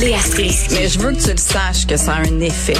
[0.00, 0.74] Léa Strisky.
[0.74, 2.76] Mais je veux que tu le saches que ça a un effet.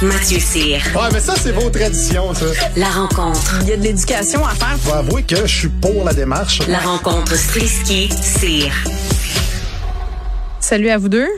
[0.00, 0.80] Mathieu Cyr.
[0.94, 2.46] Ouais, mais ça, c'est vos traditions, ça.
[2.76, 3.58] La rencontre.
[3.62, 4.76] Il y a de l'éducation à faire.
[4.78, 6.60] Faut avouer que je suis pour la démarche.
[6.68, 8.72] La rencontre Strisky-Cyr.
[10.60, 11.28] Salut à vous deux.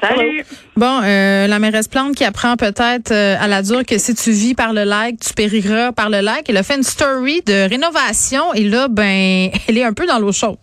[0.00, 0.44] Salut.
[0.76, 4.32] Bon, euh, la mairesse Plante qui apprend peut-être euh, à la dure que si tu
[4.32, 6.44] vis par le lac, tu périras par le lac.
[6.48, 10.18] Elle a fait une story de rénovation et là, ben, elle est un peu dans
[10.18, 10.58] l'eau chaude.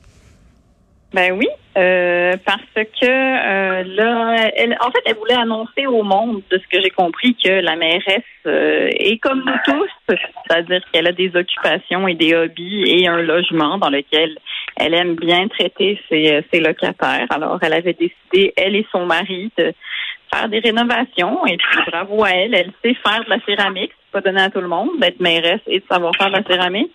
[1.13, 1.47] Ben oui,
[1.79, 6.67] euh, parce que euh, là, elle, en fait, elle voulait annoncer au monde, de ce
[6.67, 11.31] que j'ai compris, que la mairesse euh, est comme nous tous, c'est-à-dire qu'elle a des
[11.35, 14.37] occupations et des hobbies et un logement dans lequel
[14.75, 17.27] elle aime bien traiter ses, ses locataires.
[17.29, 19.73] Alors, elle avait décidé, elle et son mari, de
[20.33, 24.11] faire des rénovations et puis bravo à elle, elle sait faire de la céramique, c'est
[24.11, 26.91] pas donné à tout le monde d'être mairesse et de savoir faire de la céramique.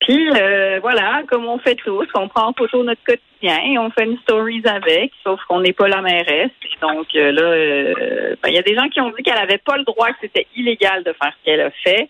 [0.00, 3.90] Puis euh, voilà, comme on fait tous, on prend en photo notre quotidien et on
[3.90, 6.50] fait une stories avec, sauf qu'on n'est pas la mairesse.
[6.60, 9.38] Puis donc euh, là, euh, ben, il y a des gens qui ont dit qu'elle
[9.38, 12.08] avait pas le droit, que c'était illégal de faire ce qu'elle a fait.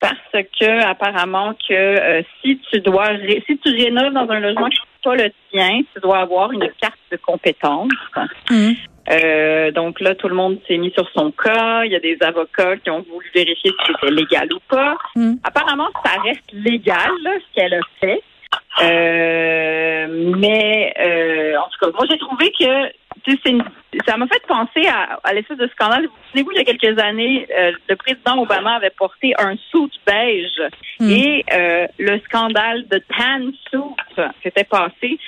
[0.00, 0.16] Parce
[0.58, 4.80] que apparemment que euh, si tu dois ré- si tu rénoves dans un logement qui
[4.80, 7.92] n'est pas le tien, tu dois avoir une carte de compétence.
[8.50, 8.74] Mhm.
[9.10, 11.84] Euh, donc là, tout le monde s'est mis sur son cas.
[11.84, 14.96] Il y a des avocats qui ont voulu vérifier si c'était légal ou pas.
[15.16, 15.34] Mm.
[15.42, 18.22] Apparemment, ça reste légal, là, ce qu'elle a fait.
[18.82, 20.06] Euh,
[20.38, 22.88] mais euh, en tout cas, moi j'ai trouvé que
[23.24, 23.64] tu sais, c'est une-
[24.06, 26.06] ça m'a fait penser à, à l'espèce de scandale.
[26.06, 29.90] Vous souvenez-vous, il y a quelques années, euh, le président Obama avait porté un suit
[30.06, 30.60] beige
[31.00, 31.10] Mm.
[31.10, 35.18] et euh, le scandale de tan suit s'était passé.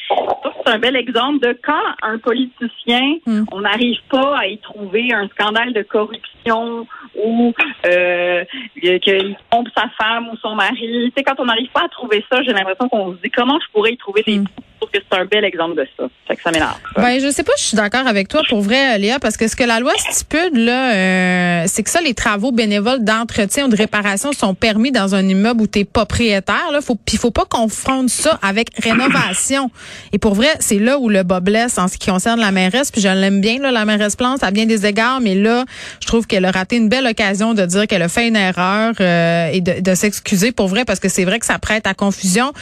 [0.66, 3.44] C'est un bel exemple de quand un politicien, Mm.
[3.52, 7.54] on n'arrive pas à y trouver un scandale de corruption ou
[7.86, 8.44] euh,
[8.80, 10.76] qu'il trompe sa femme ou son mari.
[10.78, 13.58] Tu sais, quand on n'arrive pas à trouver ça, j'ai l'impression qu'on se dit comment
[13.60, 14.44] je pourrais y trouver des Mm.
[14.90, 16.04] Que c'est un bel exemple de ça.
[16.26, 16.78] Fait que ça m'énerve.
[16.96, 19.56] Ben, je sais pas, je suis d'accord avec toi pour vrai, Léa, parce que ce
[19.56, 23.76] que la loi stipule, là, euh, c'est que ça, les travaux bénévoles d'entretien ou de
[23.76, 26.70] réparation sont permis dans un immeuble où tu es propriétaire.
[26.72, 29.70] Là, faut, puis faut pas confondre ça avec rénovation.
[30.12, 32.90] Et pour vrai, c'est là où le bas blesse en ce qui concerne la mairesse.
[32.90, 35.64] Puis je l'aime bien, là, la mairesse Plante, à bien des égards, mais là,
[36.00, 38.94] je trouve qu'elle a raté une belle occasion de dire qu'elle a fait une erreur
[39.00, 41.94] euh, et de, de s'excuser pour vrai, parce que c'est vrai que ça prête à
[41.94, 42.52] confusion.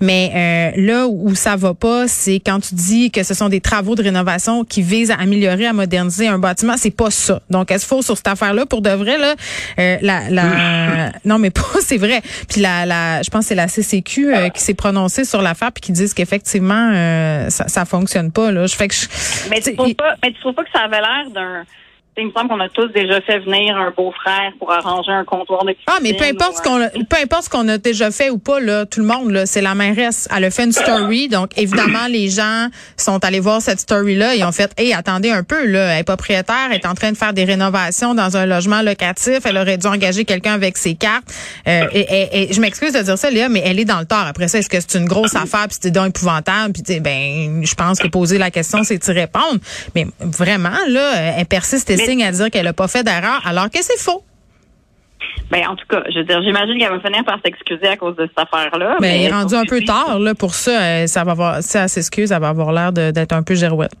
[0.00, 3.60] Mais euh, là où ça va pas, c'est quand tu dis que ce sont des
[3.60, 7.40] travaux de rénovation qui visent à améliorer, à moderniser un bâtiment, c'est pas ça.
[7.50, 9.34] Donc, est-ce faut sur cette affaire-là pour de vrai là,
[9.78, 12.22] euh, la, la non mais pas, c'est vrai.
[12.48, 15.72] Puis la, la, je pense que c'est la CCQ euh, qui s'est prononcée sur l'affaire
[15.72, 18.66] puis qui disent qu'effectivement euh, ça, ça fonctionne pas là.
[18.66, 19.06] Je fais que je,
[19.50, 21.64] Mais tu trouves pas, mais tu trouves pas que ça avait l'air d'un.
[22.20, 25.64] Il me semble qu'on a tous déjà fait venir un beau-frère pour arranger un comptoir
[25.64, 28.10] de Ah, mais peu cuisine importe ce qu'on, a- peu importe ce qu'on a déjà
[28.10, 30.28] fait ou pas, là, tout le monde, là, c'est la mairesse.
[30.36, 34.44] Elle a fait une story, donc évidemment les gens sont allés voir cette story-là et
[34.44, 37.16] ont fait, hey, attendez un peu, là, elle est propriétaire, elle est en train de
[37.16, 41.24] faire des rénovations dans un logement locatif, elle aurait dû engager quelqu'un avec ses cartes.
[41.66, 44.06] Euh, et, et- et je m'excuse de dire ça, Léa, mais elle est dans le
[44.06, 44.26] tort.
[44.26, 47.74] Après ça, est-ce que c'est une grosse affaire puis c'est donc épouvantable puis ben, je
[47.74, 49.58] pense que poser la question, c'est y répondre.
[49.94, 53.70] Mais vraiment, là, elle persiste et Mais- à dire qu'elle a pas fait d'erreur, alors
[53.70, 54.22] que c'est faux.
[55.50, 58.16] Ben, en tout cas, je veux dire, j'imagine qu'elle va finir par s'excuser à cause
[58.16, 58.96] de cette affaire-là.
[59.00, 60.70] Mais elle est rendu un peu tard là pour ça.
[60.80, 63.92] euh, Ça va avoir, si elle s'excuse, elle va avoir l'air d'être un peu girouette.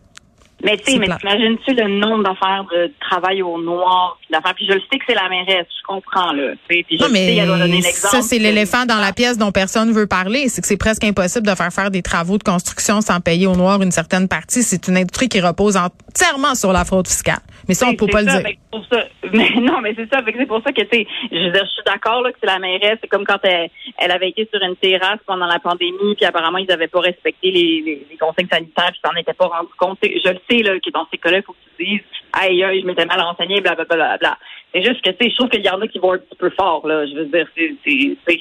[0.62, 4.74] Mais tu sais, mais t'imagines-tu le nombre d'affaires de travail au noir, d'affaires, puis je
[4.74, 6.52] le sais que c'est la mairesse, je comprends, là.
[6.68, 10.06] Puis je Non, elle doit donner ça, c'est l'éléphant dans la pièce dont personne veut
[10.06, 10.48] parler.
[10.48, 13.56] C'est que c'est presque impossible de faire faire des travaux de construction sans payer au
[13.56, 14.62] noir une certaine partie.
[14.62, 17.40] C'est une industrie qui repose entièrement sur la fraude fiscale.
[17.68, 18.42] Mais ça, on peut pas le dire.
[18.70, 21.66] pour ça, mais non, mais c'est ça, c'est pour ça que tu sais, je je
[21.66, 24.60] suis d'accord là que c'est la mairesse, c'est comme quand elle, elle avait été sur
[24.62, 28.48] une terrasse pendant la pandémie, puis apparemment ils n'avaient pas respecté les, les, les consignes
[28.50, 29.98] sanitaires, puis s'en étaient pas rendu compte.
[30.02, 32.00] Je le sais là que dans ces cas-là, il faut que tu dises,
[32.32, 33.96] aïe, aïe, je m'étais mal renseigné, blablabla.
[33.96, 34.38] Bla, bla, bla.
[34.74, 36.36] C'est juste que tu sais, je trouve qu'il y en a qui vont un petit
[36.38, 37.04] peu fort là.
[37.06, 38.38] Je veux dire, c'est,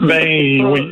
[0.00, 0.88] Ben oui.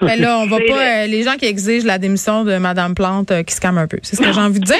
[0.00, 1.02] Mais là, on va pas.
[1.02, 3.86] euh, les gens qui exigent la démission de Madame Plante, euh, qui se calment un
[3.88, 3.98] peu.
[4.02, 4.76] C'est ce que j'ai envie de dire.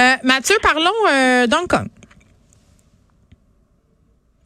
[0.00, 1.88] Euh, Mathieu, parlons euh, d'Hong Kong.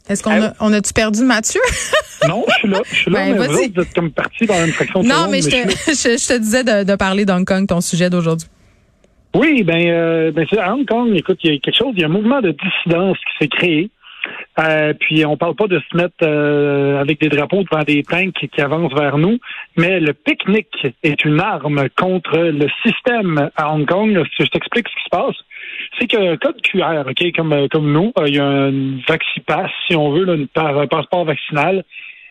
[0.09, 1.61] Est-ce qu'on a, on a-tu perdu Mathieu?
[2.29, 2.81] non, je suis là.
[2.89, 3.67] Je suis là, Ben, mais vas-y.
[3.69, 5.65] vous vous êtes comme parti dans une fraction de non, seconde, mais je suis là.
[5.67, 8.47] te, je, je te disais de, de parler d'Hong Kong, ton sujet d'aujourd'hui.
[9.37, 12.01] Oui, ben, euh, ben c'est à Hong Kong, écoute, il y a quelque chose, il
[12.01, 13.91] y a un mouvement de dissidence qui s'est créé.
[14.59, 18.33] Euh, puis on parle pas de se mettre euh, avec des drapeaux devant des tanks
[18.33, 19.39] qui, qui avancent vers nous,
[19.77, 24.25] mais le pique-nique est une arme contre le système à Hong Kong.
[24.39, 25.37] Je t'explique ce qui se passe,
[25.99, 29.71] c'est qu'un code QR, ok, comme euh, comme nous, euh, il y a un vaccinapass,
[29.87, 31.85] si on veut, là, une, un passeport vaccinal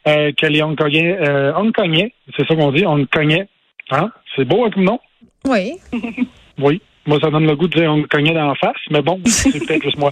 [0.07, 3.47] euh, que les Hongkongais, euh, Hongkongais, c'est ça qu'on dit, Hongkongais,
[3.91, 4.99] hein, c'est beau hein, comme nom,
[5.45, 5.73] Oui.
[6.57, 6.81] oui.
[7.05, 9.83] Moi, ça donne le goût de dire hongkongais dans la face, mais bon, c'est peut-être
[9.83, 10.11] juste moi.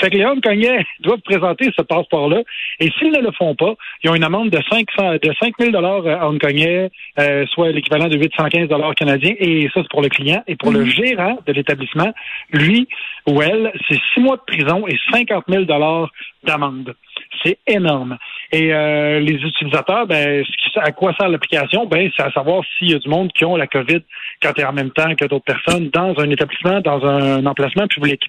[0.00, 2.42] Fait que les hongkongais doivent présenter ce passeport-là,
[2.78, 5.70] et s'ils ne le font pas, ils ont une amende de 500, de 5 000
[5.72, 10.42] dollars hongkongais, euh, soit l'équivalent de 815 dollars canadiens, et ça, c'est pour le client.
[10.46, 12.12] Et pour le gérant de l'établissement,
[12.52, 12.88] lui
[13.26, 16.10] ou elle, c'est six mois de prison et 50 000 dollars
[16.44, 16.94] d'amende.
[17.42, 18.16] C'est énorme.
[18.52, 20.44] Et euh, les utilisateurs, ben,
[20.76, 21.86] à quoi sert l'application?
[21.86, 24.00] Ben, c'est à savoir s'il y a du monde qui ont la COVID
[24.42, 27.86] quand tu es en même temps que d'autres personnes dans un établissement, dans un emplacement
[27.86, 28.20] public.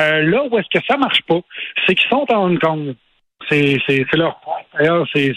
[0.00, 1.40] Euh, là où est-ce que ça marche pas,
[1.86, 2.94] c'est qu'ils sont à Hong Kong.
[3.48, 3.78] C'est,
[4.14, 4.58] leur point.
[4.78, 5.34] D'ailleurs, c'est,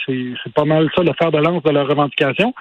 [0.53, 2.53] pas mal ça le fer de lance de leur revendication.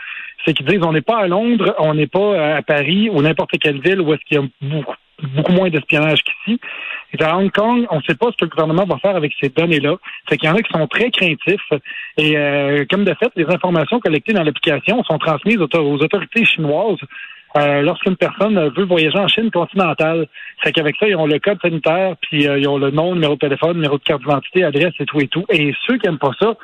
[0.44, 3.52] C'est qu'ils disent on n'est pas à Londres, on n'est pas à Paris ou n'importe
[3.60, 6.60] quelle ville où est-ce qu'il y a beaucoup beaucoup moins d'espionnage qu'ici.
[7.12, 9.32] Et à Hong Kong, on ne sait pas ce que le gouvernement va faire avec
[9.40, 9.96] ces données-là.
[10.28, 11.72] C'est qu'il y en a qui sont très craintifs.
[12.16, 16.98] Et euh, comme de fait, les informations collectées dans l'application sont transmises aux, autorités chinoises
[17.56, 20.26] euh, lorsqu'une personne veut voyager en Chine continentale.
[20.62, 23.34] C'est qu'avec ça, ils ont le code sanitaire, puis euh, ils ont le nom, numéro
[23.34, 25.44] de téléphone, numéro de carte d'identité, adresse et tout et tout.
[25.50, 26.54] Et ceux qui n'aiment pas ça,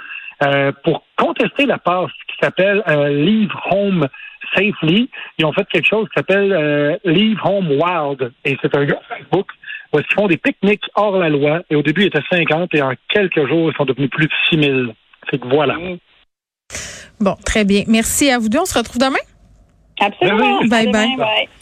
[0.85, 4.09] pour contester la passe qui s'appelle Leave Home
[4.55, 8.33] Safely, ils ont fait quelque chose qui s'appelle euh, Leave Home Wild.
[8.45, 9.49] Et c'est un gars Facebook
[9.93, 11.61] où ils font des pique-niques hors la loi.
[11.71, 14.33] Et au début, ils étaient 50 et en quelques jours, ils sont devenus plus de
[14.51, 14.81] 6 000.
[15.31, 15.77] C'est que voilà.
[17.21, 17.85] Bon, très bien.
[17.87, 18.61] Merci à vous deux.
[18.61, 19.19] On se retrouve demain?
[20.01, 20.61] Absolument.
[20.67, 21.17] Bye bye.
[21.17, 21.49] bye.